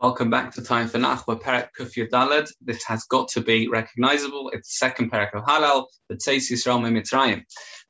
Welcome 0.00 0.30
back 0.30 0.50
to 0.54 0.62
Time 0.62 0.88
for 0.88 0.96
Nach. 0.96 1.28
We're 1.28 1.36
Perek 1.36 1.68
Kuf 1.78 1.92
Daled. 2.08 2.48
This 2.62 2.82
has 2.84 3.04
got 3.04 3.28
to 3.28 3.42
be 3.42 3.68
recognizable. 3.68 4.48
It's 4.54 4.68
the 4.68 4.86
second 4.86 5.12
Perek 5.12 5.34
of 5.34 5.44
Hallel, 5.44 5.88
the 6.08 6.14
Tzeis 6.14 6.50
Yisrael 6.50 6.80
Mitzrayim. 6.80 7.42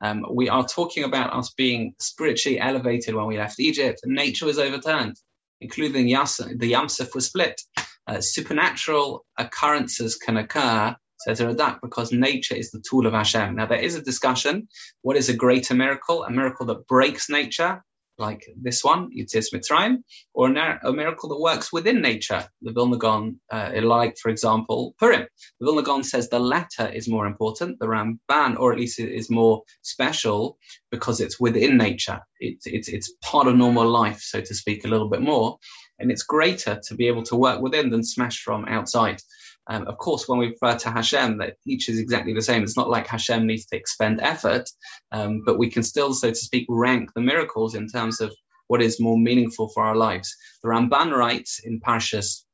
Um, 0.00 0.24
we 0.32 0.48
are 0.48 0.66
talking 0.66 1.04
about 1.04 1.34
us 1.34 1.52
being 1.52 1.92
spiritually 2.00 2.58
elevated 2.58 3.14
when 3.14 3.26
we 3.26 3.36
left 3.36 3.60
Egypt. 3.60 4.00
Nature 4.06 4.46
was 4.46 4.58
overturned, 4.58 5.16
including 5.60 6.08
Yas- 6.08 6.40
the 6.56 6.68
Yam 6.68 6.88
Suf 6.88 7.14
was 7.14 7.26
split. 7.26 7.60
Uh, 8.06 8.22
supernatural 8.22 9.26
occurrences 9.36 10.16
can 10.16 10.38
occur, 10.38 10.96
says 11.18 11.40
Radak, 11.40 11.80
because 11.82 12.10
nature 12.10 12.54
is 12.54 12.70
the 12.70 12.82
tool 12.88 13.06
of 13.06 13.12
Hashem. 13.12 13.54
Now, 13.54 13.66
there 13.66 13.82
is 13.82 13.96
a 13.96 14.02
discussion. 14.02 14.66
What 15.02 15.18
is 15.18 15.28
a 15.28 15.36
greater 15.36 15.74
miracle? 15.74 16.24
A 16.24 16.30
miracle 16.30 16.64
that 16.64 16.86
breaks 16.86 17.28
nature 17.28 17.84
like 18.18 18.44
this 18.60 18.82
one, 18.82 19.10
Yetzias 19.16 19.52
Mitzrayim, 19.54 20.02
or 20.34 20.48
a 20.48 20.92
miracle 20.92 21.28
that 21.30 21.40
works 21.40 21.72
within 21.72 22.00
nature. 22.00 22.48
The 22.62 22.72
Vilna 22.72 22.98
Gaon, 22.98 23.40
uh, 23.50 23.70
like, 23.82 24.16
for 24.18 24.28
example, 24.30 24.94
Purim. 24.98 25.26
The 25.60 25.66
Vilna 25.66 25.82
Gaon 25.82 26.04
says 26.04 26.28
the 26.28 26.38
latter 26.38 26.88
is 26.88 27.08
more 27.08 27.26
important, 27.26 27.78
the 27.78 27.86
Ramban, 27.86 28.58
or 28.58 28.72
at 28.72 28.78
least 28.78 28.98
it 28.98 29.12
is 29.12 29.30
more 29.30 29.62
special 29.82 30.58
because 30.90 31.20
it's 31.20 31.40
within 31.40 31.76
nature. 31.76 32.20
It's, 32.40 32.66
it's, 32.66 32.88
it's 32.88 33.12
part 33.22 33.46
of 33.46 33.56
normal 33.56 33.88
life, 33.88 34.20
so 34.20 34.40
to 34.40 34.54
speak, 34.54 34.84
a 34.84 34.88
little 34.88 35.08
bit 35.08 35.22
more. 35.22 35.58
And 35.98 36.10
it's 36.10 36.22
greater 36.22 36.80
to 36.86 36.94
be 36.94 37.08
able 37.08 37.24
to 37.24 37.36
work 37.36 37.60
within 37.60 37.90
than 37.90 38.04
smash 38.04 38.42
from 38.42 38.64
outside. 38.66 39.20
Um, 39.68 39.86
of 39.86 39.98
course, 39.98 40.26
when 40.26 40.38
we 40.38 40.48
refer 40.48 40.78
to 40.78 40.90
Hashem, 40.90 41.38
that 41.38 41.56
each 41.66 41.88
is 41.88 41.98
exactly 41.98 42.32
the 42.32 42.42
same. 42.42 42.62
It's 42.62 42.76
not 42.76 42.88
like 42.88 43.06
Hashem 43.06 43.46
needs 43.46 43.66
to 43.66 43.76
expend 43.76 44.20
effort, 44.20 44.68
um, 45.12 45.42
but 45.44 45.58
we 45.58 45.70
can 45.70 45.82
still, 45.82 46.14
so 46.14 46.30
to 46.30 46.34
speak, 46.34 46.66
rank 46.68 47.12
the 47.14 47.20
miracles 47.20 47.74
in 47.74 47.86
terms 47.86 48.20
of 48.20 48.34
what 48.68 48.82
is 48.82 49.00
more 49.00 49.18
meaningful 49.18 49.68
for 49.68 49.82
our 49.82 49.96
lives. 49.96 50.34
The 50.62 50.68
Ramban 50.68 51.12
writes 51.12 51.60
in 51.64 51.80
Parshas 51.80 52.44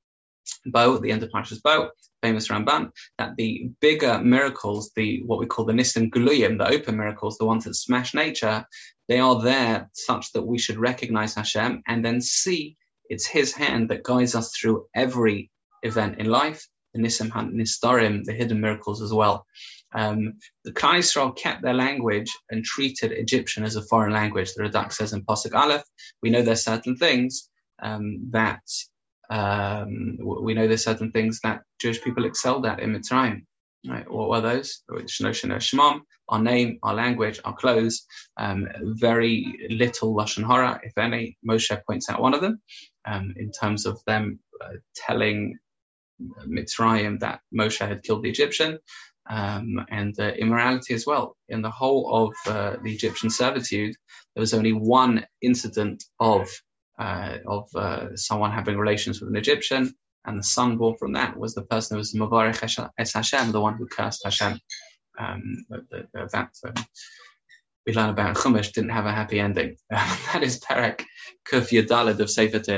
Bo, 0.66 0.96
at 0.96 1.02
the 1.02 1.12
end 1.12 1.22
of 1.22 1.30
Parshas 1.30 1.62
Bo, 1.62 1.90
famous 2.22 2.48
Ramban, 2.48 2.90
that 3.18 3.36
the 3.36 3.70
bigger 3.80 4.20
miracles, 4.20 4.90
the 4.96 5.22
what 5.24 5.38
we 5.38 5.46
call 5.46 5.64
the 5.64 5.72
Nisim 5.72 6.10
Guluyim, 6.10 6.58
the 6.58 6.68
open 6.68 6.96
miracles, 6.96 7.38
the 7.38 7.44
ones 7.44 7.64
that 7.64 7.74
smash 7.74 8.14
nature, 8.14 8.64
they 9.08 9.18
are 9.18 9.40
there 9.40 9.90
such 9.92 10.32
that 10.32 10.46
we 10.46 10.58
should 10.58 10.78
recognize 10.78 11.34
Hashem 11.34 11.82
and 11.86 12.04
then 12.04 12.20
see 12.20 12.76
it's 13.08 13.26
His 13.26 13.52
hand 13.52 13.90
that 13.90 14.02
guides 14.02 14.34
us 14.34 14.56
through 14.56 14.86
every 14.94 15.50
event 15.82 16.18
in 16.18 16.26
life 16.26 16.66
the 16.94 17.00
Nisim 17.00 17.30
Han 17.30 17.52
Nistarim, 17.52 18.24
the 18.24 18.32
hidden 18.32 18.60
miracles 18.60 19.02
as 19.02 19.12
well. 19.12 19.46
Um, 19.94 20.34
the 20.64 20.72
Klal 20.72 20.98
Yisrael 20.98 21.36
kept 21.36 21.62
their 21.62 21.74
language 21.74 22.32
and 22.50 22.64
treated 22.64 23.12
Egyptian 23.12 23.64
as 23.64 23.76
a 23.76 23.82
foreign 23.82 24.12
language. 24.12 24.54
The 24.54 24.64
Radak 24.64 24.92
says 24.92 25.12
in 25.12 25.24
Pasuk 25.24 25.54
Aleph, 25.54 25.84
we 26.22 26.30
know 26.30 26.42
there's 26.42 26.64
certain 26.64 26.96
things 26.96 27.48
um, 27.82 28.28
that 28.30 28.62
um, 29.30 30.18
we 30.20 30.54
know 30.54 30.66
there's 30.66 30.84
certain 30.84 31.10
things 31.10 31.40
that 31.42 31.62
Jewish 31.80 32.02
people 32.02 32.24
excelled 32.24 32.66
at 32.66 32.80
in 32.80 32.94
Mitzrayim. 32.94 33.44
Right? 33.86 34.10
What 34.10 34.30
were 34.30 34.40
those? 34.40 34.82
Shemam, 34.90 36.00
our 36.28 36.42
name, 36.42 36.78
our 36.82 36.94
language, 36.94 37.40
our 37.44 37.54
clothes. 37.54 38.06
Um, 38.38 38.66
very 38.82 39.66
little 39.68 40.14
lashon 40.14 40.46
hara, 40.46 40.80
if 40.82 40.96
any. 40.96 41.36
Moshe 41.46 41.76
points 41.86 42.08
out 42.08 42.22
one 42.22 42.34
of 42.34 42.40
them 42.40 42.60
um, 43.06 43.34
in 43.36 43.50
terms 43.50 43.84
of 43.86 44.00
them 44.06 44.40
uh, 44.62 44.74
telling 44.94 45.58
Mitzrayim 46.46 47.20
that 47.20 47.40
Moshe 47.54 47.86
had 47.86 48.02
killed 48.02 48.22
the 48.22 48.30
Egyptian, 48.30 48.78
um, 49.28 49.84
and 49.90 50.18
uh, 50.18 50.32
immorality 50.38 50.94
as 50.94 51.06
well. 51.06 51.36
In 51.48 51.62
the 51.62 51.70
whole 51.70 52.32
of 52.46 52.52
uh, 52.54 52.76
the 52.82 52.92
Egyptian 52.92 53.30
servitude, 53.30 53.94
there 54.34 54.40
was 54.40 54.54
only 54.54 54.72
one 54.72 55.26
incident 55.42 56.04
of 56.20 56.48
uh, 56.98 57.38
of 57.46 57.68
uh, 57.74 58.16
someone 58.16 58.52
having 58.52 58.78
relations 58.78 59.20
with 59.20 59.28
an 59.28 59.36
Egyptian, 59.36 59.92
and 60.26 60.38
the 60.38 60.42
son 60.42 60.76
born 60.76 60.96
from 60.96 61.12
that 61.12 61.36
was 61.36 61.54
the 61.54 61.62
person 61.62 61.94
who 61.94 61.98
was 61.98 62.14
Mavarech 62.14 62.90
Es 62.98 63.12
Hashem, 63.12 63.52
the 63.52 63.60
one 63.60 63.74
who 63.74 63.86
cursed 63.86 64.22
Hashem. 64.24 64.58
Um, 65.18 65.64
that 65.70 66.50
um, 66.66 66.84
we 67.86 67.92
learn 67.92 68.10
about 68.10 68.36
Chumash 68.36 68.72
didn't 68.72 68.90
have 68.90 69.06
a 69.06 69.12
happy 69.12 69.38
ending. 69.38 69.76
that 69.90 70.40
is 70.42 70.60
Perek 70.60 71.04
Kuf 71.46 71.68
Yud 71.70 71.86
Daled 71.86 72.18
of 72.18 72.30
Sefer 72.30 72.58